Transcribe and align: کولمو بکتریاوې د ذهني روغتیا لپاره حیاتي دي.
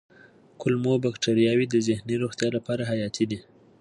کولمو 0.61 0.93
بکتریاوې 1.05 1.65
د 1.69 1.75
ذهني 1.87 2.15
روغتیا 2.23 2.49
لپاره 2.57 2.83
حیاتي 2.91 3.25
دي. 3.31 3.39